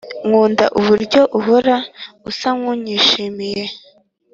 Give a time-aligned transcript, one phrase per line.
[0.27, 1.75] nkunda uburyo uhora
[2.29, 3.63] usa nkunyishimira